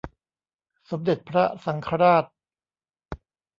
[0.89, 2.25] สมเด็จพระสังฆราช